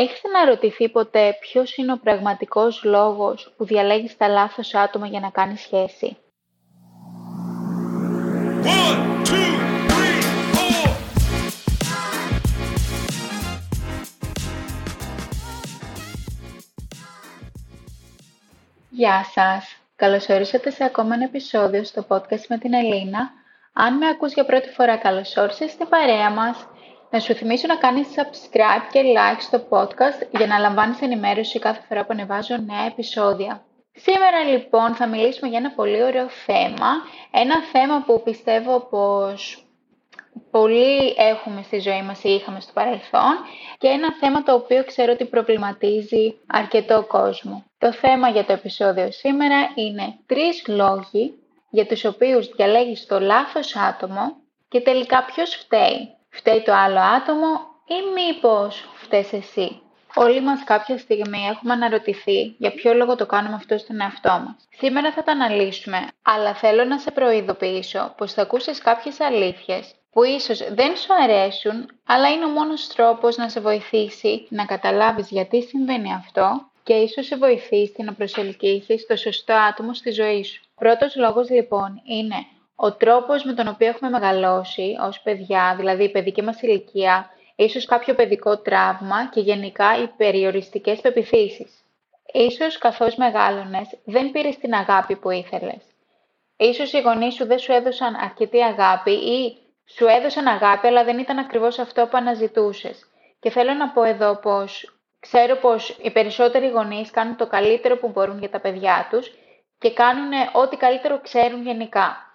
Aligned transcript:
Έχεις 0.00 0.20
αναρωτηθεί 0.24 0.88
ποτέ 0.88 1.36
ποιος 1.40 1.76
είναι 1.76 1.92
ο 1.92 1.98
πραγματικός 2.02 2.84
λόγος 2.84 3.54
που 3.56 3.64
διαλέγεις 3.64 4.16
τα 4.16 4.28
λάθος 4.28 4.74
άτομα 4.74 5.06
για 5.06 5.20
να 5.20 5.30
κάνεις 5.30 5.60
σχέση; 5.60 6.16
One, 8.64 9.24
two, 9.28 9.50
three, 9.88 10.20
four. 10.52 10.90
Γεια 18.90 19.24
σας! 19.34 19.76
Καλώς 19.96 20.28
ορίσατε 20.28 20.70
σε 20.70 20.84
ακόμα 20.84 21.14
ένα 21.14 21.24
επεισόδιο 21.24 21.84
στο 21.84 22.06
podcast 22.08 22.46
με 22.48 22.58
την 22.58 22.74
Ελίνα. 22.74 23.30
Αν 23.72 23.96
με 23.96 24.08
ακούς 24.08 24.32
για 24.32 24.44
πρώτη 24.44 24.68
φορά 24.68 24.96
καλώς 24.96 25.36
όρισες 25.36 25.70
στην 25.70 25.88
παρέα 25.88 26.30
μας 26.30 26.66
να 27.10 27.20
σου 27.20 27.34
θυμίσω 27.34 27.66
να 27.66 27.76
κάνεις 27.76 28.06
subscribe 28.16 28.86
και 28.92 29.02
like 29.16 29.40
στο 29.40 29.66
podcast 29.68 30.28
για 30.30 30.46
να 30.46 30.58
λαμβάνεις 30.58 31.00
ενημέρωση 31.00 31.58
κάθε 31.58 31.80
φορά 31.88 32.00
που 32.00 32.08
ανεβάζω 32.10 32.56
νέα 32.56 32.86
επεισόδια. 32.86 33.64
Σήμερα 33.92 34.42
λοιπόν 34.42 34.94
θα 34.94 35.06
μιλήσουμε 35.06 35.48
για 35.48 35.58
ένα 35.58 35.70
πολύ 35.70 36.02
ωραίο 36.02 36.28
θέμα, 36.28 36.90
ένα 37.30 37.62
θέμα 37.72 38.02
που 38.06 38.22
πιστεύω 38.22 38.80
πως 38.80 39.64
πολλοί 40.50 41.14
έχουμε 41.16 41.62
στη 41.62 41.78
ζωή 41.78 42.02
μας 42.02 42.24
ή 42.24 42.30
είχαμε 42.30 42.60
στο 42.60 42.72
παρελθόν 42.72 43.34
και 43.78 43.88
ένα 43.88 44.14
θέμα 44.20 44.42
το 44.42 44.54
οποίο 44.54 44.84
ξέρω 44.84 45.12
ότι 45.12 45.24
προβληματίζει 45.24 46.38
αρκετό 46.46 47.04
κόσμο. 47.08 47.64
Το 47.78 47.92
θέμα 47.92 48.28
για 48.28 48.44
το 48.44 48.52
επεισόδιο 48.52 49.10
σήμερα 49.12 49.72
είναι 49.74 50.18
τρεις 50.26 50.64
λόγοι 50.68 51.34
για 51.70 51.86
τους 51.86 52.04
οποίους 52.04 52.48
διαλέγεις 52.48 53.06
το 53.06 53.20
λάθος 53.20 53.76
άτομο 53.76 54.36
και 54.68 54.80
τελικά 54.80 55.24
ποιος 55.24 55.54
φταίει. 55.54 56.14
Φταίει 56.30 56.62
το 56.62 56.74
άλλο 56.74 57.00
άτομο 57.00 57.48
ή 57.86 57.94
μήπως 58.14 58.88
φταίς 58.94 59.32
εσύ. 59.32 59.82
Όλοι 60.14 60.40
μας 60.40 60.64
κάποια 60.64 60.98
στιγμή 60.98 61.46
έχουμε 61.50 61.72
αναρωτηθεί 61.72 62.54
για 62.58 62.72
ποιο 62.72 62.94
λόγο 62.94 63.16
το 63.16 63.26
κάνουμε 63.26 63.54
αυτό 63.54 63.78
στον 63.78 64.00
εαυτό 64.00 64.28
μας. 64.28 64.68
Σήμερα 64.76 65.12
θα 65.12 65.22
τα 65.22 65.32
αναλύσουμε, 65.32 66.06
αλλά 66.22 66.54
θέλω 66.54 66.84
να 66.84 66.98
σε 66.98 67.10
προειδοποιήσω 67.10 68.14
πως 68.16 68.32
θα 68.32 68.42
ακούσεις 68.42 68.78
κάποιες 68.78 69.20
αλήθειες 69.20 69.94
που 70.10 70.22
ίσως 70.22 70.58
δεν 70.72 70.96
σου 70.96 71.14
αρέσουν, 71.22 71.88
αλλά 72.06 72.28
είναι 72.28 72.44
ο 72.44 72.48
μόνος 72.48 72.86
τρόπος 72.86 73.36
να 73.36 73.48
σε 73.48 73.60
βοηθήσει 73.60 74.46
να 74.50 74.64
καταλάβεις 74.64 75.30
γιατί 75.30 75.62
συμβαίνει 75.62 76.14
αυτό 76.14 76.70
και 76.82 76.92
ίσως 76.94 77.26
σε 77.26 77.36
βοηθήσει 77.36 78.02
να 78.02 78.12
προσελκύσεις 78.12 79.06
το 79.06 79.16
σωστό 79.16 79.54
άτομο 79.54 79.94
στη 79.94 80.10
ζωή 80.10 80.44
σου. 80.44 80.62
Πρώτος 80.74 81.16
λόγος 81.16 81.50
λοιπόν 81.50 82.02
είναι 82.04 82.46
ο 82.82 82.92
τρόπος 82.92 83.44
με 83.44 83.52
τον 83.52 83.68
οποίο 83.68 83.86
έχουμε 83.86 84.10
μεγαλώσει 84.10 84.96
ως 85.00 85.20
παιδιά, 85.20 85.74
δηλαδή 85.76 86.04
η 86.04 86.10
παιδική 86.10 86.42
μας 86.42 86.62
ηλικία, 86.62 87.30
ίσως 87.56 87.84
κάποιο 87.84 88.14
παιδικό 88.14 88.58
τραύμα 88.58 89.28
και 89.30 89.40
γενικά 89.40 90.02
οι 90.02 90.06
περιοριστικές 90.06 91.00
πεπιθήσεις. 91.00 91.84
Ίσως 92.32 92.78
καθώς 92.78 93.16
μεγάλωνες 93.16 93.98
δεν 94.04 94.30
πήρες 94.30 94.58
την 94.58 94.74
αγάπη 94.74 95.16
που 95.16 95.30
ήθελες. 95.30 95.82
Ίσως 96.56 96.92
οι 96.92 97.00
γονείς 97.00 97.34
σου 97.34 97.46
δεν 97.46 97.58
σου 97.58 97.72
έδωσαν 97.72 98.14
αρκετή 98.14 98.62
αγάπη 98.62 99.10
ή 99.10 99.56
σου 99.96 100.06
έδωσαν 100.06 100.46
αγάπη 100.46 100.86
αλλά 100.86 101.04
δεν 101.04 101.18
ήταν 101.18 101.38
ακριβώς 101.38 101.78
αυτό 101.78 102.02
που 102.02 102.16
αναζητούσες. 102.16 103.06
Και 103.40 103.50
θέλω 103.50 103.74
να 103.74 103.88
πω 103.88 104.02
εδώ 104.02 104.36
πως 104.36 104.98
ξέρω 105.20 105.56
πως 105.56 105.98
οι 106.02 106.10
περισσότεροι 106.10 106.68
γονείς 106.68 107.10
κάνουν 107.10 107.36
το 107.36 107.46
καλύτερο 107.46 107.96
που 107.96 108.08
μπορούν 108.08 108.38
για 108.38 108.50
τα 108.50 108.60
παιδιά 108.60 109.08
τους 109.10 109.32
και 109.78 109.92
κάνουν 109.92 110.30
ό,τι 110.52 110.76
καλύτερο 110.76 111.20
ξέρουν 111.20 111.62
γενικά. 111.62 112.29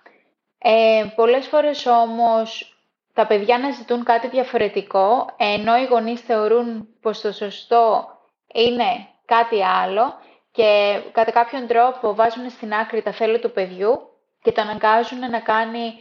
Ε, 0.58 1.06
πολλές 1.16 1.48
φορές 1.48 1.86
όμως 1.86 2.76
τα 3.14 3.28
παιδιά 3.28 3.58
να 3.58 3.72
ζητούν 3.72 4.04
κάτι 4.04 4.28
διαφορετικό, 4.28 5.26
ενώ 5.38 5.78
οι 5.78 5.86
γονείς 5.86 6.22
θεωρούν 6.22 6.88
πως 7.02 7.22
το 7.22 7.32
σωστό 7.32 8.08
είναι 8.54 9.08
κάτι 9.26 9.64
άλλο 9.64 10.14
και 10.52 11.00
κατά 11.12 11.32
κάποιον 11.32 11.68
τρόπο 11.68 12.16
βάζουν 12.16 12.50
στην 12.50 12.74
άκρη 12.74 13.02
τα 13.02 13.12
θέλω 13.12 13.40
του 13.40 13.52
παιδιού 13.52 14.10
και 14.42 14.52
το 14.52 14.62
αναγκάζουν 14.62 15.20
να 15.20 15.40
κάνει 15.40 15.94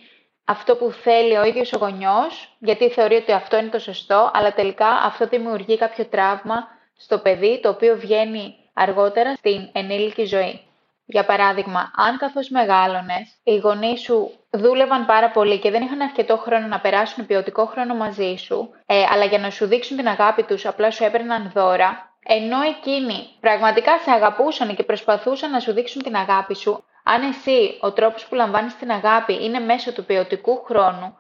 αυτό 0.45 0.77
που 0.77 0.91
θέλει 0.91 1.37
ο 1.37 1.45
ίδιος 1.45 1.73
ο 1.73 1.79
γονιός, 1.79 2.57
γιατί 2.59 2.91
θεωρεί 2.91 3.15
ότι 3.15 3.33
αυτό 3.33 3.57
είναι 3.59 3.69
το 3.69 3.79
σωστό, 3.79 4.31
αλλά 4.35 4.53
τελικά 4.53 4.89
αυτό 4.89 5.27
δημιουργεί 5.27 5.79
κάποιο 5.79 6.07
τραύμα 6.07 6.69
στο 6.97 7.19
παιδί, 7.19 7.61
το 7.63 7.69
οποίο 7.69 7.97
βγαίνει 7.97 8.55
αργότερα 8.75 9.35
στην 9.35 9.69
ενήλικη 9.73 10.25
ζωή. 10.25 10.61
Για 11.07 11.25
παράδειγμα, 11.25 11.91
αν 11.97 12.17
καθώς 12.17 12.49
μεγάλωνες, 12.49 13.41
οι 13.43 13.57
γονείς 13.57 14.01
σου 14.01 14.31
δούλευαν 14.51 15.07
πάρα 15.07 15.31
πολύ 15.31 15.59
και 15.59 15.71
δεν 15.71 15.83
είχαν 15.83 16.01
αρκετό 16.01 16.37
χρόνο 16.37 16.67
να 16.67 16.81
περάσουν 16.81 17.27
ποιοτικό 17.27 17.67
χρόνο 17.67 17.95
μαζί 17.95 18.35
σου, 18.37 18.71
ε, 18.87 19.05
αλλά 19.11 19.25
για 19.25 19.39
να 19.39 19.51
σου 19.51 19.67
δείξουν 19.67 19.97
την 19.97 20.09
αγάπη 20.09 20.43
τους 20.43 20.67
απλά 20.67 20.91
σου 20.91 21.05
έπαιρναν 21.05 21.51
δώρα, 21.55 22.17
ενώ 22.25 22.61
εκείνοι 22.61 23.27
πραγματικά 23.41 23.99
σε 23.99 24.11
αγαπούσαν 24.11 24.77
και 24.77 24.83
προσπαθούσαν 24.83 25.51
να 25.51 25.61
σου 25.61 25.73
δείξουν 25.73 26.03
την 26.03 26.17
αγάπη 26.17 26.57
σου, 26.57 26.85
αν 27.05 27.23
εσύ 27.23 27.79
ο 27.81 27.93
τρόπος 27.93 28.27
που 28.27 28.35
λαμβάνεις 28.35 28.77
την 28.77 28.91
αγάπη 28.91 29.45
είναι 29.45 29.59
μέσω 29.59 29.93
του 29.93 30.05
ποιοτικού 30.05 30.63
χρόνου, 30.65 31.17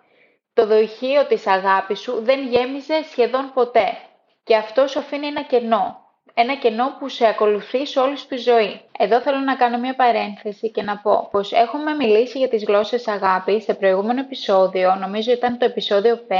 το 0.55 0.66
δοχείο 0.66 1.27
της 1.27 1.47
αγάπης 1.47 2.01
σου 2.01 2.22
δεν 2.22 2.47
γέμιζε 2.47 3.03
σχεδόν 3.11 3.51
ποτέ. 3.55 3.97
Και 4.45 4.56
αυτό 4.56 4.87
σου 4.87 4.99
αφήνει 4.99 5.27
ένα 5.27 5.43
κενό 5.43 6.03
ένα 6.34 6.55
κενό 6.55 6.97
που 6.99 7.09
σε 7.09 7.27
ακολουθεί 7.27 7.87
σε 7.87 8.00
όλη 8.00 8.17
τη 8.28 8.37
ζωή. 8.37 8.81
Εδώ 8.99 9.21
θέλω 9.21 9.39
να 9.39 9.55
κάνω 9.56 9.78
μια 9.78 9.95
παρένθεση 9.95 10.71
και 10.71 10.83
να 10.83 10.97
πω 10.99 11.28
πως 11.31 11.53
έχουμε 11.53 11.95
μιλήσει 11.95 12.39
για 12.39 12.49
τις 12.49 12.65
γλώσσες 12.65 13.09
αγάπης 13.09 13.65
σε 13.65 13.75
προηγούμενο 13.75 14.21
επεισόδιο, 14.21 14.95
νομίζω 14.95 15.33
ήταν 15.33 15.59
το 15.59 15.65
επεισόδιο 15.65 16.17
5, 16.28 16.33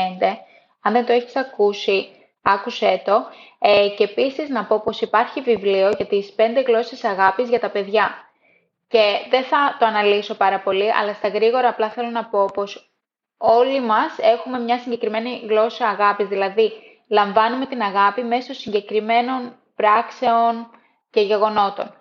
αν 0.83 0.93
δεν 0.93 1.07
το 1.07 1.13
έχεις 1.13 1.37
ακούσει, 1.37 2.09
άκουσέ 2.43 3.03
το. 3.05 3.27
Ε, 3.59 3.89
και 3.97 4.05
επίσης 4.05 4.49
να 4.49 4.65
πω 4.65 4.81
πως 4.81 5.01
υπάρχει 5.01 5.41
βιβλίο 5.41 5.91
για 5.97 6.07
τις 6.07 6.35
5 6.37 6.63
γλώσσες 6.67 7.05
αγάπης 7.05 7.49
για 7.49 7.61
τα 7.61 7.71
παιδιά. 7.71 8.15
Και 8.89 9.03
δεν 9.31 9.43
θα 9.43 9.77
το 9.79 9.87
αναλύσω 9.87 10.35
πάρα 10.35 10.61
πολύ, 10.61 10.93
αλλά 10.93 11.15
στα 11.15 11.29
γρήγορα 11.29 11.69
απλά 11.69 11.91
θέλω 11.91 12.09
να 12.09 12.25
πω 12.25 12.45
πως 12.55 12.93
όλοι 13.37 13.81
μας 13.81 14.19
έχουμε 14.19 14.59
μια 14.59 14.79
συγκεκριμένη 14.79 15.43
γλώσσα 15.49 15.89
αγάπης, 15.89 16.27
δηλαδή 16.27 16.73
λαμβάνουμε 17.09 17.67
την 17.67 17.83
αγάπη 17.83 18.23
μέσω 18.23 18.53
συγκεκριμένων 18.55 19.57
πράξεων 19.77 20.71
και 21.11 21.21
γεγονότων. 21.21 21.95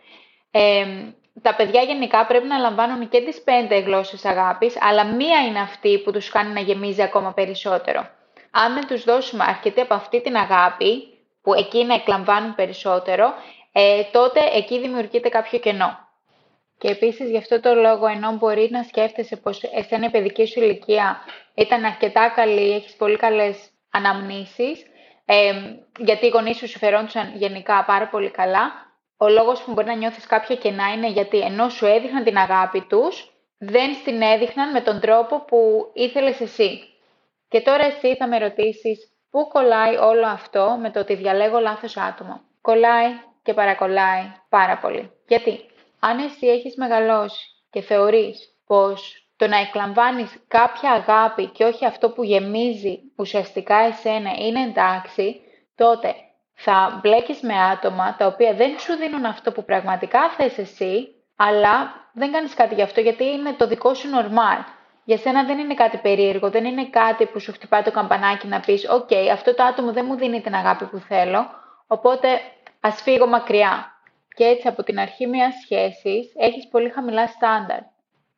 Ε, 0.52 0.86
τα 1.42 1.56
παιδιά 1.56 1.82
γενικά 1.82 2.26
πρέπει 2.26 2.48
να 2.48 2.58
λαμβάνουν 2.58 3.10
και 3.10 3.22
τις 3.22 3.42
πέντε 3.42 3.80
γλώσσες 3.80 4.26
αγάπης, 4.26 4.78
αλλά 4.82 5.06
μία 5.06 5.40
είναι 5.40 5.60
αυτή 5.60 6.00
που 6.00 6.12
τους 6.12 6.30
κάνει 6.30 6.54
να 6.54 6.60
γεμίζει 6.60 7.02
ακόμα 7.02 7.34
περισσότερο. 7.34 8.10
Αν 8.52 8.74
δεν 8.74 8.88
τους 8.88 9.04
δώσουμε 9.04 9.44
αρκετή 9.48 9.82
από 9.82 9.94
αυτή 9.94 10.22
την 10.22 10.36
αγάπη, 10.36 11.14
που 11.42 11.54
εκεί 11.54 11.84
να 11.84 11.94
εκλαμβάνουν 11.94 12.56
περισσότερο, 12.56 13.34
ε, 13.72 14.04
τότε 14.12 14.40
εκεί 14.54 14.80
δημιουργείται 14.80 15.30
κάποιο 15.30 15.60
κενό. 15.60 15.98
Και 16.78 16.88
επίσης 16.88 17.30
γι' 17.30 17.38
αυτό 17.38 17.60
το 17.60 17.74
λόγο, 17.74 18.08
ενώ 18.08 18.32
μπορεί 18.32 18.68
να 18.72 18.84
σκέφτεσαι 18.84 19.36
πως 19.36 19.64
εσένα 19.64 20.06
η 20.06 20.10
παιδική 20.10 20.46
σου 20.46 20.60
ηλικία 20.60 21.20
ήταν 21.54 21.84
αρκετά 21.86 22.30
καλή, 22.36 22.72
έχεις 22.72 22.96
πολύ 22.96 23.18
καλές 23.18 23.70
αναμνήσεις, 23.92 24.86
ε, 25.36 25.54
γιατί 25.98 26.26
οι 26.26 26.30
γονείς 26.30 26.58
σου 26.58 26.68
συμφερόντουσαν 26.68 27.32
γενικά 27.36 27.84
πάρα 27.86 28.08
πολύ 28.08 28.30
καλά. 28.32 28.72
Ο 29.18 29.28
λόγος 29.30 29.62
που 29.62 29.72
μπορεί 29.72 29.88
να 29.88 29.96
νιώθεις 29.96 30.28
κάποια 30.28 30.56
κενά 30.56 30.92
είναι 30.94 31.10
γιατί 31.10 31.40
ενώ 31.40 31.70
σου 31.70 31.86
έδειχναν 31.86 32.24
την 32.24 32.38
αγάπη 32.38 32.82
τους, 32.82 33.32
δεν 33.58 33.94
στην 33.94 34.22
έδειχναν 34.22 34.72
με 34.72 34.82
τον 34.82 35.00
τρόπο 35.00 35.40
που 35.40 35.90
ήθελες 35.94 36.40
εσύ. 36.40 36.80
Και 37.48 37.62
τώρα 37.62 37.86
εσύ 37.86 38.16
θα 38.16 38.28
με 38.28 38.38
ρωτήσεις 38.38 39.12
πού 39.30 39.48
κολλάει 39.48 39.96
όλο 39.96 40.28
αυτό 40.28 40.78
με 40.82 40.92
το 40.92 41.00
ότι 41.00 41.16
διαλέγω 41.16 41.60
λάθος 41.60 41.98
άτομο; 41.98 42.42
Κολλάει 42.62 43.10
και 43.44 43.54
παρακολλάει 43.54 44.24
πάρα 44.50 44.78
πολύ. 44.78 45.12
Γιατί; 45.28 45.66
Αν 46.00 46.20
εσύ 46.20 46.48
έχεις 46.48 46.76
μεγαλώσει 46.76 47.46
και 47.70 47.82
θεωρείς 47.82 48.54
πως 48.66 49.23
το 49.36 49.48
να 49.48 49.58
εκλαμβάνεις 49.58 50.44
κάποια 50.48 50.92
αγάπη 50.92 51.46
και 51.46 51.64
όχι 51.64 51.86
αυτό 51.86 52.10
που 52.10 52.24
γεμίζει 52.24 53.00
ουσιαστικά 53.18 53.76
εσένα 53.76 54.32
είναι 54.38 54.62
εντάξει, 54.62 55.42
τότε 55.76 56.16
θα 56.54 57.00
μπλέκεις 57.02 57.42
με 57.42 57.54
άτομα 57.72 58.16
τα 58.16 58.26
οποία 58.26 58.54
δεν 58.54 58.80
σου 58.80 58.96
δίνουν 58.96 59.26
αυτό 59.26 59.52
που 59.52 59.64
πραγματικά 59.64 60.30
θες 60.30 60.58
εσύ, 60.58 61.08
αλλά 61.36 61.94
δεν 62.14 62.32
κάνεις 62.32 62.54
κάτι 62.54 62.76
γι' 62.76 62.82
αυτό 62.82 63.02
γιατί 63.02 63.24
είναι 63.24 63.54
το 63.54 63.68
δικό 63.68 63.94
σου 63.94 64.10
νορμάλ. 64.10 64.58
Για 65.06 65.18
σένα 65.18 65.44
δεν 65.44 65.60
είναι 65.60 65.74
κάτι 65.74 65.98
περίεργο, 65.98 66.50
δεν 66.50 66.66
είναι 66.66 66.86
κάτι 66.86 67.26
που 67.26 67.40
σου 67.40 67.52
χτυπάει 67.52 67.82
το 67.82 67.92
καμπανάκι 67.92 68.48
να 68.48 68.60
πεις 68.60 68.90
«ΟΚ, 68.90 69.10
αυτό 69.32 69.56
το 69.56 69.64
άτομο 69.64 69.92
δεν 69.92 70.06
μου 70.06 70.16
δίνει 70.16 70.42
την 70.42 70.56
αγάπη 70.56 70.86
που 70.86 70.98
θέλω, 70.98 71.46
οπότε 71.88 72.28
ας 72.80 73.02
φύγω 73.02 73.28
μακριά». 73.28 73.88
Και 74.36 74.44
έτσι 74.44 74.68
από 74.68 74.84
την 74.84 75.00
αρχή 75.00 75.28
μιας 75.28 75.54
σχέσης 75.64 76.34
έχεις 76.36 76.68
πολύ 76.68 76.90
χαμηλά 76.90 77.28
στάνταρ. 77.28 77.80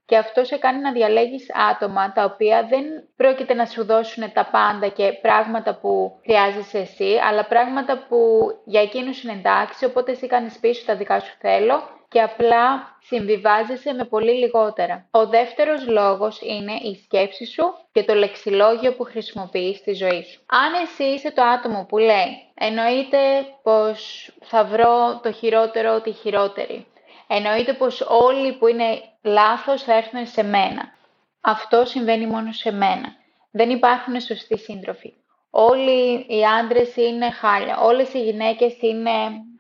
Και 0.06 0.18
αυτό 0.18 0.44
σε 0.44 0.58
κάνει 0.58 0.80
να 0.80 0.92
διαλέγεις 0.92 1.48
άτομα 1.72 2.12
τα 2.12 2.24
οποία 2.24 2.68
δεν 2.70 2.86
πρόκειται 3.16 3.54
να 3.54 3.66
σου 3.66 3.86
δώσουν 3.86 4.32
τα 4.34 4.50
πάντα 4.52 4.88
και 4.88 5.12
πράγματα 5.22 5.80
που 5.80 6.20
χρειάζεσαι 6.24 6.78
εσύ, 6.78 7.20
αλλά 7.30 7.46
πράγματα 7.46 8.06
που 8.10 8.18
για 8.66 8.82
εκείνους 8.82 9.24
είναι 9.24 9.34
εντάξει, 9.34 9.86
οπότε 9.86 10.12
εσύ 10.12 10.28
κάνεις 10.28 10.60
πίσω 10.60 10.86
τα 10.86 10.96
δικά 10.96 11.20
σου 11.20 11.34
θέλω 11.40 11.96
και 12.08 12.22
απλά 12.22 12.98
συμβιβάζεσαι 13.02 13.94
με 13.94 14.06
πολύ 14.06 14.32
λιγότερα. 14.32 15.08
Ο 15.12 15.28
δεύτερος 15.28 15.88
λόγος 15.88 16.42
είναι 16.42 16.74
η 16.74 16.96
σκέψη 17.04 17.46
σου 17.46 17.64
και 17.92 18.04
το 18.04 18.14
λεξιλόγιο 18.14 18.94
που 18.94 19.04
χρησιμοποιείς 19.04 19.78
στη 19.78 19.94
ζωή 19.94 20.24
σου. 20.24 20.40
Αν 20.46 20.82
εσύ 20.84 21.04
είσαι 21.04 21.32
το 21.32 21.44
άτομο 21.44 21.86
που 21.90 21.98
λέει 21.98 22.52
εννοείται 22.54 23.18
πως 23.64 24.30
θα 24.42 24.64
βρω 24.64 25.20
το 25.24 25.32
χειρότερο 25.32 26.02
τη 26.02 26.12
χειρότερη. 26.12 26.88
Εννοείται 27.28 27.74
πως 27.74 28.02
όλοι 28.02 28.54
που 28.54 28.68
είναι 28.68 29.02
λάθος 29.26 29.84
θα 29.84 29.94
έρθουν 29.94 30.28
σε 30.28 30.44
μένα. 30.44 30.94
Αυτό 31.42 31.86
συμβαίνει 31.86 32.28
μόνο 32.28 32.52
σε 32.52 32.72
μένα. 32.72 33.16
Δεν 33.52 33.70
υπάρχουν 33.70 34.22
σωστοί 34.22 34.58
σύντροφοι. 34.58 35.14
Όλοι 35.50 36.26
οι 36.28 36.46
άντρες 36.60 36.96
είναι 36.96 37.32
χάλια. 37.32 37.78
Όλες 37.78 38.14
οι 38.14 38.24
γυναίκες 38.24 38.78
είναι 38.82 39.12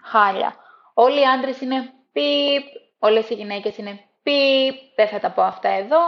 χάλια. 0.01 0.55
Όλοι 0.93 1.19
οι 1.19 1.25
άντρες 1.25 1.61
είναι 1.61 1.93
πιπ. 2.11 2.63
Όλες 2.99 3.29
οι 3.29 3.33
γυναίκες 3.33 3.77
είναι 3.77 3.99
πιπ. 4.23 4.75
Δεν 4.95 5.07
θα 5.07 5.19
τα 5.19 5.31
πω 5.31 5.41
αυτά 5.41 5.69
εδώ. 5.69 5.99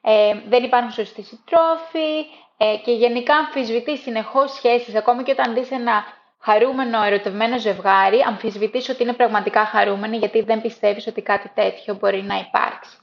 Ε, 0.00 0.34
δεν 0.48 0.64
υπάρχουν 0.64 0.92
σωστοί 0.92 1.22
συντρόφοι. 1.22 2.26
Ε, 2.56 2.76
και 2.84 2.92
γενικά 2.92 3.36
αμφισβητείς 3.36 4.00
συνεχώς 4.00 4.52
σχέσεις. 4.52 4.94
Ακόμη 4.94 5.22
και 5.22 5.32
όταν 5.32 5.54
δεις 5.54 5.70
ένα 5.70 6.04
χαρούμενο, 6.44 7.02
ερωτευμένο 7.02 7.58
ζευγάρι, 7.58 8.20
αμφισβητείς 8.26 8.88
ότι 8.88 9.02
είναι 9.02 9.12
πραγματικά 9.12 9.64
χαρούμενοι 9.64 10.16
γιατί 10.16 10.42
δεν 10.42 10.60
πιστεύεις 10.60 11.06
ότι 11.06 11.22
κάτι 11.22 11.50
τέτοιο 11.54 11.94
μπορεί 11.94 12.22
να 12.22 12.38
υπάρξει. 12.38 12.96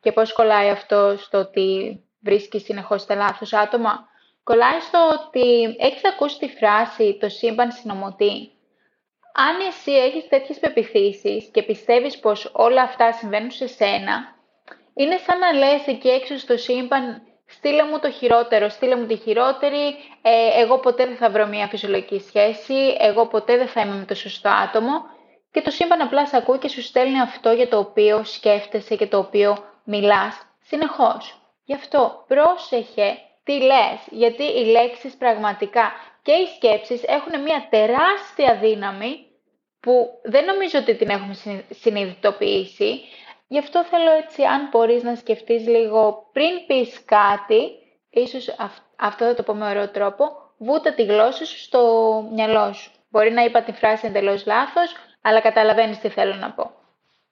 Και 0.00 0.12
πώς 0.12 0.32
κολλάει 0.32 0.70
αυτό 0.70 1.16
στο 1.18 1.38
ότι 1.38 2.00
βρίσκεις 2.20 2.62
συνεχώς 2.62 3.06
τα 3.06 3.14
λάθος 3.14 3.52
άτομα; 3.52 4.12
Κολλάει 4.44 4.80
στο 4.80 4.98
ότι 5.12 5.76
έχεις 5.78 6.04
ακούσει 6.04 6.38
τη 6.38 6.48
φράση 6.48 7.18
«το 7.20 7.28
σύμπαν 7.28 7.72
συνομωτεί». 7.72 8.50
Αν 9.36 9.66
εσύ 9.68 9.92
έχεις 9.92 10.28
τέτοιες 10.28 10.58
πεπιθήσεις 10.58 11.48
και 11.52 11.62
πιστεύεις 11.62 12.18
πως 12.18 12.50
όλα 12.52 12.82
αυτά 12.82 13.12
συμβαίνουν 13.12 13.50
σε 13.50 13.66
σένα, 13.66 14.34
είναι 14.94 15.16
σαν 15.16 15.38
να 15.38 15.52
λες 15.52 15.86
εκεί 15.86 16.08
έξω 16.08 16.38
στο 16.38 16.56
σύμπαν 16.56 17.22
Στείλε 17.46 17.84
μου 17.84 17.98
το 17.98 18.10
χειρότερο, 18.10 18.68
στείλε 18.68 18.96
μου 18.96 19.06
τη 19.06 19.16
χειρότερη, 19.16 19.86
ε, 20.22 20.62
εγώ 20.62 20.78
ποτέ 20.78 21.06
δεν 21.06 21.16
θα 21.16 21.30
βρω 21.30 21.46
μια 21.46 21.66
φυσιολογική 21.66 22.20
σχέση, 22.20 22.96
εγώ 22.98 23.26
ποτέ 23.26 23.56
δεν 23.56 23.68
θα 23.68 23.80
είμαι 23.80 23.94
με 23.94 24.04
το 24.04 24.14
σωστό 24.14 24.48
άτομο. 24.48 24.92
Και 25.50 25.60
το 25.60 25.70
σύμπαν 25.70 26.00
απλά 26.00 26.26
σε 26.26 26.36
ακούει 26.36 26.58
και 26.58 26.68
σου 26.68 26.82
στέλνει 26.82 27.20
αυτό 27.20 27.50
για 27.50 27.68
το 27.68 27.78
οποίο 27.78 28.24
σκέφτεσαι 28.24 28.96
και 28.96 29.06
το 29.06 29.18
οποίο 29.18 29.56
μιλάς 29.84 30.46
συνεχώς. 30.60 31.38
Γι' 31.64 31.74
αυτό 31.74 32.24
πρόσεχε 32.26 33.18
τι 33.44 33.52
λες, 33.52 34.00
γιατί 34.10 34.42
οι 34.42 34.64
λέξεις 34.64 35.16
πραγματικά 35.16 35.92
και 36.22 36.32
οι 36.32 36.46
σκέψεις 36.56 37.02
έχουν 37.06 37.42
μια 37.42 37.66
τεράστια 37.70 38.58
δύναμη 38.60 39.26
που 39.80 40.08
δεν 40.22 40.44
νομίζω 40.44 40.78
ότι 40.78 40.94
την 40.94 41.08
έχουμε 41.08 41.36
συνειδητοποιήσει, 41.70 43.00
Γι' 43.54 43.60
αυτό 43.60 43.84
θέλω 43.84 44.10
έτσι, 44.10 44.42
αν 44.42 44.68
μπορείς 44.70 45.02
να 45.02 45.14
σκεφτείς 45.14 45.66
λίγο 45.66 46.28
πριν 46.32 46.66
πεις 46.66 47.04
κάτι, 47.04 47.70
ίσως 48.10 48.54
αυτό 48.96 49.24
θα 49.24 49.34
το 49.34 49.42
πω 49.42 49.54
με 49.54 49.68
ωραίο 49.68 49.88
τρόπο, 49.88 50.24
βούτα 50.58 50.94
τη 50.94 51.04
γλώσσα 51.04 51.44
σου 51.44 51.58
στο 51.58 51.80
μυαλό 52.32 52.72
σου. 52.72 52.90
Μπορεί 53.10 53.32
να 53.32 53.44
είπα 53.44 53.62
τη 53.62 53.72
φράση 53.72 54.06
εντελώς 54.06 54.46
λάθος, 54.46 54.94
αλλά 55.22 55.40
καταλαβαίνεις 55.40 55.98
τι 55.98 56.08
θέλω 56.08 56.34
να 56.34 56.50
πω. 56.50 56.70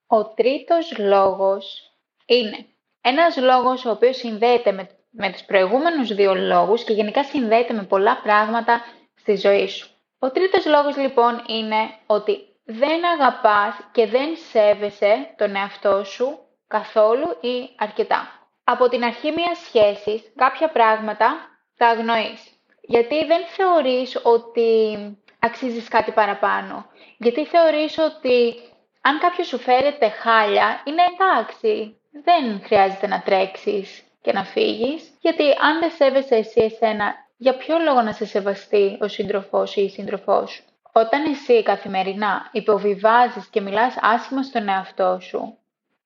Ο 0.06 0.24
τρίτος 0.24 0.98
λόγος 0.98 1.92
είναι 2.26 2.66
ένας 3.00 3.36
λόγος 3.36 3.84
ο 3.84 3.90
οποίος 3.90 4.16
συνδέεται 4.16 4.72
με, 4.72 4.88
με 5.10 5.32
τους 5.32 5.42
προηγούμενους 5.42 6.14
δύο 6.14 6.34
λόγους 6.34 6.84
και 6.84 6.92
γενικά 6.92 7.24
συνδέεται 7.24 7.72
με 7.72 7.82
πολλά 7.82 8.20
πράγματα 8.22 8.84
στη 9.14 9.36
ζωή 9.36 9.68
σου. 9.68 9.88
Ο 10.18 10.30
τρίτος 10.30 10.66
λόγος 10.66 10.96
λοιπόν 10.96 11.44
είναι 11.46 11.90
ότι 12.06 12.51
δεν 12.78 13.04
αγαπάς 13.04 13.74
και 13.92 14.06
δεν 14.06 14.36
σέβεσαι 14.50 15.34
τον 15.36 15.56
εαυτό 15.56 16.04
σου 16.04 16.38
καθόλου 16.68 17.36
ή 17.40 17.68
αρκετά. 17.78 18.28
Από 18.64 18.88
την 18.88 19.04
αρχή 19.04 19.32
μιας 19.32 19.58
σχέσης, 19.58 20.32
κάποια 20.36 20.68
πράγματα 20.68 21.34
τα 21.76 21.86
αγνοείς. 21.86 22.42
Γιατί 22.80 23.24
δεν 23.24 23.42
θεωρείς 23.46 24.20
ότι 24.22 24.96
αξίζεις 25.38 25.88
κάτι 25.88 26.10
παραπάνω. 26.10 26.86
Γιατί 27.18 27.46
θεωρείς 27.46 27.98
ότι 27.98 28.54
αν 29.00 29.18
κάποιος 29.18 29.46
σου 29.46 29.58
φέρεται 29.58 30.08
χάλια, 30.08 30.82
είναι 30.84 31.02
εντάξει. 31.12 31.96
Δεν 32.24 32.62
χρειάζεται 32.64 33.06
να 33.06 33.22
τρέξεις 33.22 34.02
και 34.22 34.32
να 34.32 34.44
φύγεις. 34.44 35.18
Γιατί 35.20 35.42
αν 35.42 35.78
δεν 35.80 35.90
σέβεσαι 35.90 36.34
εσύ 36.34 36.60
εσένα, 36.60 37.14
για 37.36 37.56
ποιο 37.56 37.78
λόγο 37.78 38.00
να 38.02 38.12
σε 38.12 38.26
σεβαστεί 38.26 38.98
ο 39.00 39.08
σύντροφός 39.08 39.76
ή 39.76 39.82
η 39.82 39.88
σύντροφός 39.88 40.50
σου; 40.50 40.62
Όταν 40.92 41.24
εσύ 41.24 41.62
καθημερινά 41.62 42.48
υποβιβάζεις 42.52 43.46
και 43.46 43.60
μιλάς 43.60 43.94
άσχημα 44.00 44.42
στον 44.42 44.68
εαυτό 44.68 45.18
σου, 45.20 45.58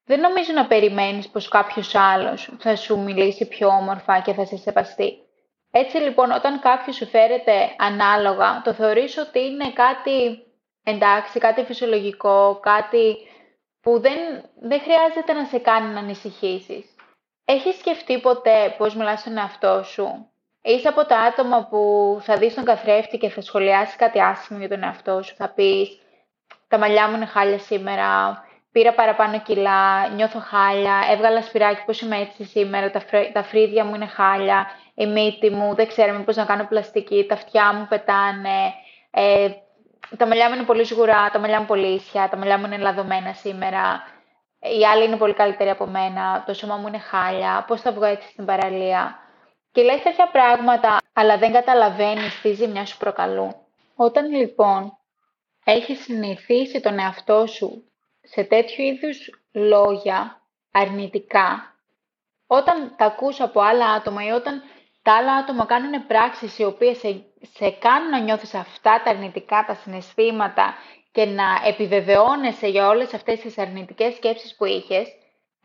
δεν 0.05 0.21
νομίζω 0.21 0.53
να 0.53 0.67
περιμένεις 0.67 1.29
πως 1.29 1.49
κάποιος 1.49 1.95
άλλος 1.95 2.51
θα 2.59 2.77
σου 2.77 2.99
μιλήσει 2.99 3.47
πιο 3.49 3.69
όμορφα 3.69 4.21
και 4.21 4.33
θα 4.33 4.45
σε 4.45 4.57
σεβαστεί. 4.57 5.19
Έτσι 5.71 5.97
λοιπόν 5.97 6.31
όταν 6.31 6.61
κάποιος 6.61 6.97
σου 6.97 7.07
φέρεται 7.07 7.75
ανάλογα, 7.79 8.63
το 8.65 8.73
θεωρείς 8.73 9.17
ότι 9.17 9.45
είναι 9.45 9.73
κάτι 9.73 10.47
εντάξει, 10.85 11.39
κάτι 11.39 11.65
φυσιολογικό, 11.65 12.59
κάτι 12.63 13.17
που 13.81 14.01
δεν, 14.01 14.19
δεν 14.61 14.81
χρειάζεται 14.81 15.33
να 15.33 15.45
σε 15.45 15.59
κάνει 15.59 15.93
να 15.93 15.99
ανησυχήσεις. 15.99 16.95
Έχεις 17.45 17.77
σκεφτεί 17.79 18.21
ποτέ 18.21 18.75
πώς 18.79 18.95
μιλάς 18.95 19.21
στον 19.21 19.37
εαυτό 19.37 19.83
σου; 19.83 20.31
Είσαι 20.69 20.89
από 20.89 21.05
τα 21.05 21.19
άτομα 21.19 21.67
που 21.71 21.81
θα 22.23 22.37
δεις 22.37 22.55
τον 22.55 22.65
καθρέφτη 22.65 23.19
και 23.19 23.29
θα 23.29 23.41
σχολιάσεις 23.41 23.97
κάτι 23.97 24.21
άσχημο 24.21 24.59
για 24.59 24.69
τον 24.69 24.83
εαυτό 24.83 25.23
σου. 25.23 25.35
Θα 25.37 25.49
πεις, 25.49 25.99
τα 26.69 26.79
μαλλιά 26.79 27.09
μου 27.09 27.17
είναι 27.17 27.27
χάλια 27.27 27.59
σήμερα, 27.59 28.41
πήρα 28.73 28.93
παραπάνω 28.93 29.41
κιλά, 29.41 30.09
νιώθω 30.09 30.39
χάλια, 30.41 31.01
έβγαλα 31.11 31.43
σπυράκι 31.43 31.83
πώς 31.87 32.01
είμαι 32.01 32.17
έτσι 32.19 32.45
σήμερα, 32.45 32.91
τα, 32.91 33.03
τα 33.33 33.43
φρύδια 33.43 33.85
μου 33.85 33.95
είναι 33.95 34.07
χάλια, 34.07 34.67
η 34.95 35.07
μύτη 35.07 35.51
μου, 35.51 35.75
δεν 35.75 35.87
ξέρω 35.87 36.17
μήπως 36.19 36.37
να 36.37 36.45
κάνω 36.45 36.65
πλαστική, 36.65 37.27
τα 37.29 37.35
αυτιά 37.35 37.75
μου 37.75 37.87
πετάνε, 37.89 38.73
ε, 39.11 39.49
τα 40.17 40.27
μαλλιά 40.27 40.49
μου 40.49 40.55
είναι 40.55 40.65
πολύ 40.65 40.85
σγουρά, 40.85 41.31
τα 41.31 41.39
μαλλιά 41.39 41.61
μου 41.61 41.67
πολύ 41.67 41.95
ίσια, 41.95 42.29
τα 42.29 42.37
μαλλιά 42.37 42.59
μου 42.59 42.67
είναι 42.67 42.77
λαδωμένα 42.77 43.33
σήμερα, 43.33 44.03
η 44.81 44.87
άλλη 44.87 45.05
είναι 45.05 45.17
πολύ 45.17 45.35
καλύτερη 45.35 45.71
από 45.71 45.87
μένα, 45.87 46.43
το 46.47 46.55
σώμα 46.55 46.77
μου 46.77 46.89
είναι 46.89 46.99
χάλια, 46.99 47.65
πώς 47.67 47.81
θα 47.81 47.93
βγω 47.93 48.05
έτσι 48.05 48.29
στην 48.29 48.45
παραλία 48.45 49.21
και 49.77 49.83
λες 49.83 50.03
τέτοια 50.03 50.29
πράγματα, 50.29 50.99
αλλά 51.13 51.39
δεν 51.39 51.53
καταλαβαίνεις 51.53 52.41
τι 52.41 52.53
ζημιά 52.53 52.87
σου 52.87 52.97
προκαλούν. 52.97 53.55
Όταν 53.97 54.31
λοιπόν 54.31 54.99
έχεις 55.65 56.03
συνηθίσει 56.03 56.81
τον 56.81 56.99
εαυτό 56.99 57.47
σου 57.47 57.85
σε 58.23 58.45
τέτοιου 58.45 58.85
είδους 58.85 59.31
λόγια 59.53 60.43
αρνητικά, 60.71 61.75
όταν 62.47 62.95
τα 62.97 63.05
ακούς 63.05 63.41
από 63.41 63.61
άλλα 63.61 63.87
άτομα 63.91 64.25
ή 64.25 64.31
όταν 64.31 64.63
τα 65.03 65.17
άλλα 65.17 65.33
άτομα 65.33 65.67
κάνουν 65.67 66.07
πράξεις 66.07 66.59
οι 66.59 66.65
οποίες 66.65 66.99
σε, 66.99 67.25
σε 67.41 67.71
κάνουν 67.71 68.11
να 68.11 68.19
νιώθεις 68.19 68.55
αυτά 68.55 69.03
τα 69.05 69.11
αρνητικά, 69.11 69.65
τα 69.67 69.75
συναισθήματα 69.75 70.75
και 71.13 71.25
να 71.25 71.45
επιβεβαιώνεσαι 71.67 72.67
για 72.67 72.89
όλες 72.89 73.15
αυτές 73.15 73.41
τις 73.41 73.59
αρνητικές 73.59 74.15
σκέψεις 74.15 74.55
που 74.57 74.65
είχες, 74.65 75.09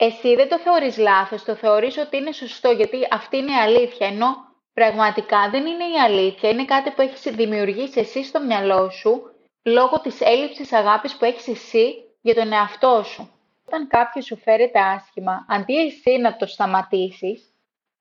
εσύ 0.03 0.36
δεν 0.36 0.50
το 0.50 0.60
θεωρείς 0.60 0.98
λάθος, 0.98 1.43
το 1.43 1.55
θεωρείς 1.55 1.98
ότι 1.98 2.17
είναι 2.17 2.31
σωστό, 2.31 2.72
γιατί 2.72 3.08
αυτή 3.12 3.38
είναι 3.38 3.51
η 3.51 3.55
αλήθεια, 3.55 4.08
ενώ 4.08 4.36
πραγματικά 4.74 5.50
δεν 5.50 5.65
είναι 5.65 5.84
η 5.84 6.00
αλήθεια, 6.00 6.50
είναι 6.50 6.65
κάτι 6.65 6.91
που 6.91 7.01
έχεις 7.01 7.22
δημιουργήσει 7.22 8.00
εσύ 8.00 8.24
στο 8.24 8.41
μυαλό 8.41 8.89
σου, 8.89 9.22
λόγω 9.63 10.00
της 10.01 10.22
έλλειψης 10.22 10.74
αγάπης 10.74 11.15
που 11.15 11.25
έχεις 11.25 11.48
εσύ 11.48 11.93
για 12.22 12.34
τον 12.34 12.51
εαυτό 12.51 13.03
σου. 13.03 13.31
Όταν 13.65 13.88
κάποιος 13.88 14.25
σου 14.25 14.38
φέρεται 14.38 14.79
άσχημα, 14.79 15.46
αντί 15.50 15.77
εσύ 15.77 16.17
να 16.17 16.36
το 16.36 16.46
σταματήσεις, 16.46 17.43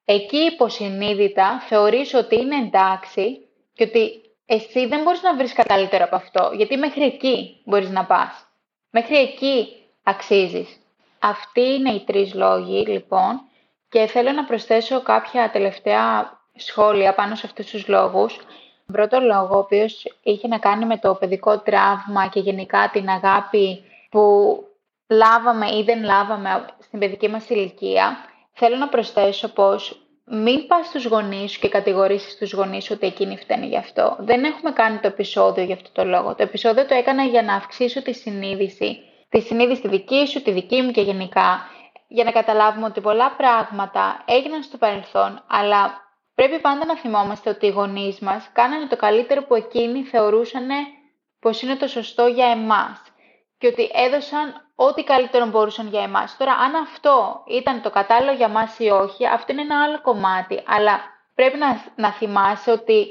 εκεί 0.04 0.38
υποσυνείδητα 0.38 1.61
θεωρείς 1.61 2.14
ότι 2.14 2.40
είναι 2.40 2.57
εντάξει 2.57 3.49
και 3.73 3.85
ότι 3.85 4.21
εσύ 4.47 4.87
δεν 4.87 5.02
μπορείς 5.02 5.23
να 5.23 5.37
βρεις 5.37 5.52
καλύτερο 5.52 6.04
από 6.04 6.16
αυτό, 6.16 6.50
γιατί 6.57 6.76
μέχρι 6.76 7.04
εκεί 7.04 7.62
μπορείς 7.64 7.90
να 7.90 8.04
πας. 8.04 8.47
Μέχρι 8.90 9.16
εκεί 9.16 9.66
αξίζεις. 10.02 10.80
Αυτοί 11.23 11.61
είναι 11.61 11.91
οι 11.91 12.05
τρεις 12.07 12.35
λόγοι, 12.35 12.87
λοιπόν, 12.87 13.41
και 13.89 14.07
θέλω 14.07 14.33
να 14.33 14.45
προσθέσω 14.45 15.03
κάποια 15.03 15.50
τελευταία 15.50 16.39
σχόλια 16.55 17.15
πάνω 17.15 17.35
σε 17.35 17.47
αυτούς 17.47 17.67
τους 17.71 17.89
λόγους. 17.89 18.37
Ο 18.89 18.93
πρώτο 18.93 19.21
λόγο, 19.21 19.55
ο 19.55 19.59
οποίος 19.59 20.17
είχε 20.23 20.49
να 20.49 20.59
κάνει 20.59 20.85
με 20.85 20.99
το 20.99 21.15
παιδικό 21.15 21.59
τραύμα 21.59 22.27
και 22.31 22.41
γενικά 22.41 22.91
την 22.93 23.09
αγάπη 23.09 23.85
που 24.11 24.55
λάβαμε 25.09 25.67
ή 25.71 25.83
δεν 25.83 26.05
λάβαμε 26.05 26.65
στην 26.79 26.99
παιδική 26.99 27.29
μας 27.29 27.49
ηλικία, 27.49 28.17
θέλω 28.53 28.77
να 28.77 28.89
προσθέσω 28.89 29.49
πως 29.49 30.00
μην 30.25 30.67
πας 30.67 30.87
στους 30.87 31.05
γονείς 31.05 31.53
σου 31.53 31.61
και 31.61 31.69
κατηγορήσεις 31.69 32.37
τους 32.37 32.53
γονείς 32.53 32.85
σου 32.85 32.93
ότι 32.97 33.07
εκείνοι 33.07 33.37
φταίνουν 33.37 33.69
γι' 33.69 33.77
αυτό. 33.77 34.17
Δεν 34.19 34.45
έχουμε 34.45 34.71
κάνει 34.71 34.99
το 34.99 35.07
επεισόδιο 35.07 35.65
για 35.65 35.75
αυτό 35.75 35.89
το 35.93 36.05
λόγο. 36.05 36.35
Το 36.35 36.43
επεισόδιο 36.43 36.87
το 36.87 36.95
έκανα 36.95 37.23
για 37.23 37.43
να 37.43 37.55
αυξήσω 37.55 38.03
τη 38.03 38.12
συνείδηση 38.12 38.99
τη 39.31 39.41
συνείδηση 39.41 39.81
τη 39.81 39.89
δική 39.89 40.27
σου, 40.27 40.43
τη 40.43 40.51
δική 40.51 40.83
μου 40.83 40.91
και 40.91 41.01
γενικά. 41.01 41.67
για 42.13 42.25
να 42.25 42.31
καταλάβουμε 42.31 42.87
ότι 42.87 43.01
πολλά 43.01 43.31
πράγματα 43.37 44.23
έγιναν 44.27 44.63
στο 44.63 44.77
παρελθόν, 44.77 45.45
αλλά 45.47 46.09
πρέπει 46.35 46.59
πάντα 46.59 46.85
να 46.87 46.97
θυμόμαστε 46.97 47.51
ότι 47.51 47.67
οι 47.67 47.71
γονείς 47.71 48.19
μας 48.19 48.51
κάνανε 48.53 48.87
το 48.87 48.97
καλύτερο 48.97 49.43
που 49.43 49.55
εκείνοι 49.55 50.03
θεωρούσαν 50.05 50.69
πως 51.41 51.63
είναι 51.63 51.77
το 51.77 51.87
σωστό 51.87 52.27
για 52.27 52.47
εμάς 52.47 53.03
και 53.59 53.67
ότι 53.67 53.91
έδωσαν 53.93 54.71
ό,τι 54.75 55.05
καλύτερο 55.05 55.47
μπορούσαν 55.47 55.89
για 55.89 56.03
εμάς. 56.03 56.37
Τώρα, 56.37 56.53
αν 56.53 56.75
αυτό 56.75 57.43
ήταν 57.47 57.83
το 57.83 57.91
κατάλληλο 57.91 58.33
για 58.33 58.49
μας 58.49 58.79
ή 58.79 58.89
όχι, 58.89 59.27
αυτό 59.27 59.53
είναι 59.53 59.63
ένα 59.63 59.83
άλλο 59.83 60.01
κομμάτι, 60.01 60.63
αλλά 60.67 61.01
πρέπει 61.35 61.59
να, 61.59 61.85
να 61.97 62.13
θυμάσαι 62.13 62.71
ότι 62.71 63.07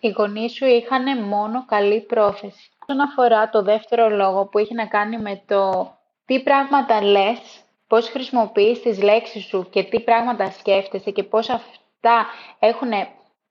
οι 0.00 0.08
γονείς 0.08 0.52
σου 0.52 0.64
είχαν 0.64 1.22
μόνο 1.22 1.64
καλή 1.64 2.00
πρόθεση. 2.00 2.70
Όσον 2.86 3.00
αφορά 3.00 3.50
το 3.50 3.62
δεύτερο 3.62 4.08
λόγο 4.08 4.46
που 4.46 4.58
έχει 4.58 4.74
να 4.74 4.86
κάνει 4.86 5.18
με 5.18 5.42
το 5.46 5.92
τι 6.24 6.42
πράγματα 6.42 7.02
λες, 7.02 7.38
πώς 7.86 8.08
χρησιμοποιείς 8.08 8.82
τις 8.82 9.02
λέξεις 9.02 9.44
σου 9.44 9.68
και 9.70 9.82
τι 9.82 10.00
πράγματα 10.00 10.50
σκέφτεσαι 10.50 11.10
και 11.10 11.22
πώς 11.22 11.48
αυτά 11.48 12.26
έχουν 12.58 12.90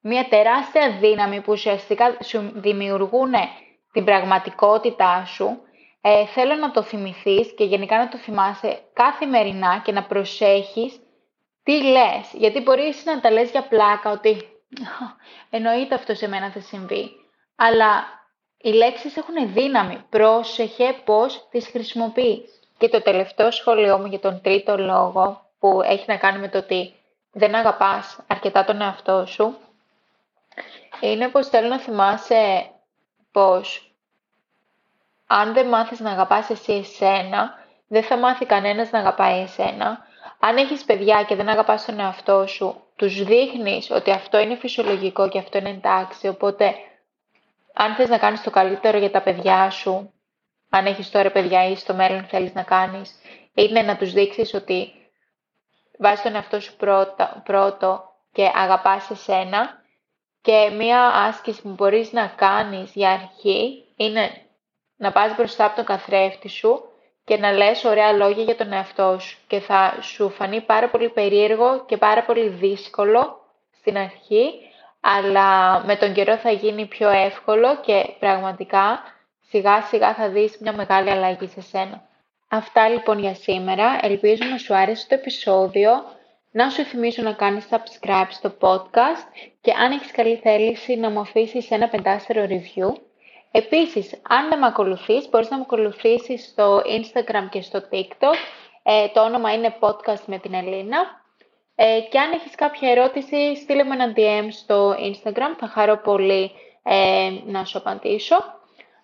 μια 0.02 0.28
τεράστια 0.30 0.98
δύναμη 1.00 1.42
που 1.42 1.52
ουσιαστικά 1.52 2.18
σου 2.24 2.52
δημιουργούν 2.54 3.34
την 3.92 4.04
πραγματικότητά 4.06 5.26
σου, 5.26 5.62
ε, 6.02 6.26
θέλω 6.26 6.56
να 6.56 6.72
το 6.72 6.82
θυμηθείς 6.82 7.54
και 7.54 7.64
γενικά 7.64 7.98
να 7.98 8.10
το 8.10 8.18
θυμάσαι 8.18 8.80
καθημερινά 8.94 9.82
και 9.84 9.92
να 9.92 10.04
προσέχεις 10.04 11.00
τι 11.64 11.84
λες. 11.84 12.32
Γιατί 12.34 12.62
μπορείς 12.62 13.06
να 13.06 13.20
τα 13.20 13.32
λες 13.32 13.52
για 13.52 13.68
πλάκα 13.68 14.12
ότι 14.12 14.42
εννοείται 15.50 15.96
αυτό 15.96 16.14
σε 16.14 16.28
μένα 16.28 16.52
θα 16.52 16.60
συμβεί. 16.60 17.12
Αλλά 17.56 18.04
οι 18.64 18.72
λέξεις 18.72 19.18
έχουν 19.18 19.54
δύναμη. 19.54 20.06
Πρόσεχε 20.10 20.96
πώς 21.06 21.48
τις 21.50 21.68
χρησιμοποιείς. 21.68 22.60
Και 22.78 22.90
το 22.90 23.02
τελευταίο 23.02 23.52
σχόλιο 23.52 23.98
μου 23.98 24.06
για 24.06 24.20
τον 24.20 24.42
τρίτο 24.42 24.78
λόγο 24.78 25.46
που 25.60 25.82
έχει 25.82 26.04
να 26.08 26.18
κάνει 26.18 26.40
με 26.40 26.48
το 26.48 26.58
ότι 26.58 26.94
δεν 27.32 27.56
αγαπάς 27.56 28.20
αρκετά 28.28 28.64
τον 28.64 28.82
εαυτό 28.82 29.26
σου 29.26 29.58
είναι 31.00 31.28
πως 31.28 31.48
θέλω 31.48 31.68
να 31.68 31.80
θυμάσαι 31.80 32.72
πως 33.32 33.92
αν 35.28 35.54
δεν 35.54 35.68
μάθεις 35.68 36.00
να 36.00 36.12
αγαπάς 36.12 36.50
εσύ 36.50 36.74
εσένα, 36.74 37.54
δεν 37.88 38.04
θα 38.04 38.18
μάθει 38.18 38.46
κανένας 38.46 38.92
να 38.92 39.00
αγαπάει 39.00 39.42
εσένα. 39.42 40.06
Αν 40.40 40.58
έχεις 40.58 40.84
παιδιά 40.84 41.24
και 41.24 41.36
δεν 41.36 41.50
αγαπάς 41.50 41.86
τον 41.86 42.00
εαυτό 42.00 42.48
σου, 42.48 42.84
τους 42.96 43.24
δείχνεις 43.24 43.92
ότι 43.92 44.12
αυτό 44.12 44.40
είναι 44.40 44.56
φυσιολογικό 44.56 45.30
και 45.30 45.40
αυτό 45.40 45.58
είναι 45.58 45.70
εντάξει, 45.70 46.28
οπότε 46.28 46.76
αν 47.74 47.96
θες 47.96 48.10
να 48.10 48.18
κάνεις 48.18 48.42
το 48.42 48.50
καλύτερο 48.50 48.98
για 48.98 49.12
τα 49.12 49.22
παιδιά 49.22 49.70
σου, 49.70 50.14
αν 50.70 50.86
έχεις 50.86 51.10
τώρα 51.10 51.32
παιδιά 51.32 51.68
ή 51.68 51.76
στο 51.76 51.94
μέλλον 51.94 52.24
θέλεις 52.24 52.54
να 52.54 52.64
κάνεις, 52.64 53.16
είναι 53.54 53.82
να 53.82 53.98
τους 53.98 54.14
δείξεις 54.14 54.54
ότι 54.54 54.94
βάζεις 56.00 56.22
τον 56.22 56.36
εαυτό 56.36 56.60
σου 56.60 56.76
πρώτο, 56.76 57.42
πρώτο 57.44 58.04
και 58.32 58.52
αγαπάς 58.56 59.10
εσένα. 59.10 59.82
Και 60.42 60.70
μία 60.78 61.08
άσκηση 61.08 61.62
που 61.62 61.70
μπορείς 61.70 62.12
να 62.12 62.28
κάνεις 62.28 62.92
για 62.94 63.12
αρχή 63.12 63.86
είναι 63.96 64.30
να 64.96 65.12
πας 65.12 65.36
μπροστά 65.36 65.66
από 65.66 65.76
τον 65.76 65.86
καθρέφτη 65.86 66.50
σου 66.50 66.84
και 67.24 67.38
να 67.38 67.52
λες 67.52 67.84
ωραία 67.84 68.12
λόγια 68.12 68.44
για 68.44 68.56
τον 68.56 68.74
εαυτό 68.74 69.20
σου. 69.20 69.38
Και 69.48 69.60
θα 69.60 69.98
σου 70.02 70.30
φανεί 70.30 70.62
πάρα 70.62 70.90
πολύ 70.90 71.10
περίεργο 71.10 71.86
και 71.86 71.98
πάρα 71.98 72.24
πολύ 72.24 72.48
δύσκολο 72.48 73.38
στην 73.72 73.98
αρχή, 73.98 74.52
αλλά 75.06 75.80
με 75.86 75.96
τον 75.96 76.14
καιρό 76.14 76.38
θα 76.38 76.52
γίνει 76.52 76.86
πιο 76.86 77.10
εύκολο 77.10 77.80
και 77.86 78.06
πραγματικά 78.20 79.04
σιγά 79.50 79.82
σιγά 79.82 80.14
θα 80.14 80.30
δεις 80.30 80.58
μια 80.60 80.74
μεγάλη 80.74 81.10
αλλαγή 81.10 81.48
σε 81.48 81.62
σένα. 81.62 82.08
Αυτά 82.48 82.90
λοιπόν 82.90 83.20
για 83.20 83.36
σήμερα. 83.36 84.00
Ελπίζω 84.02 84.46
να 84.52 84.58
σου 84.58 84.76
άρεσε 84.76 85.08
το 85.08 85.16
επεισόδιο. 85.16 85.92
Να 86.52 86.70
σου 86.70 86.84
θυμίσω 86.84 87.22
να 87.22 87.34
κάνεις 87.34 87.66
subscribe 87.70 88.28
στο 88.30 88.54
podcast 88.60 89.28
και 89.62 89.72
αν 89.72 89.92
έχεις 89.92 90.12
καλή 90.12 90.36
θέληση 90.36 90.96
να 90.96 91.10
μου 91.10 91.20
αφήσεις 91.20 91.72
ένα 91.72 91.88
πεντάστερο 91.88 92.48
review. 92.50 92.94
Επίσης, 93.52 94.22
αν 94.28 94.50
δεν 94.50 94.60
με 94.60 94.66
ακολουθείς, 94.66 95.30
μπορείς 95.30 95.50
να 95.50 95.58
με 95.58 95.64
ακολουθήσεις 95.66 96.46
στο 96.46 96.82
Instagram 96.86 97.48
και 97.50 97.62
στο 97.62 97.84
TikTok. 97.92 98.36
Ε, 98.84 99.08
το 99.08 99.24
όνομα 99.24 99.54
είναι 99.54 99.76
podcast 99.80 100.24
με 100.26 100.38
την 100.38 100.54
Ελίνα. 100.54 101.23
Ε, 101.76 102.00
και 102.10 102.20
αν 102.20 102.32
έχεις 102.32 102.56
κάποια 102.56 102.90
ερώτηση, 102.90 103.56
στείλε 103.56 103.84
μου 103.84 103.92
ένα 103.94 104.14
DM 104.16 104.48
στο 104.52 104.92
Instagram. 104.92 105.56
Θα 105.60 105.68
χαρώ 105.68 105.98
πολύ 105.98 106.52
ε, 106.84 107.30
να 107.46 107.66
σου 107.66 107.78
απαντήσω. 107.78 108.36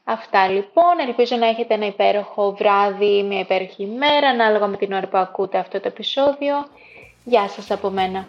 Αυτά 0.03 0.47
λοιπόν. 0.47 0.99
Ελπίζω 1.07 1.35
να 1.35 1.47
έχετε 1.47 1.73
ένα 1.73 1.85
υπέροχο 1.85 2.51
βράδυ, 2.51 3.23
μια 3.23 3.39
υπέροχη 3.39 3.83
ημέρα, 3.83 4.27
ανάλογα 4.27 4.67
με 4.67 4.77
την 4.77 4.93
ώρα 4.93 5.07
που 5.07 5.17
ακούτε 5.17 5.57
αυτό 5.57 5.79
το 5.79 5.87
επεισόδιο. 5.87 6.67
Γεια 7.23 7.49
σας 7.49 7.71
από 7.71 7.89
μένα. 7.89 8.27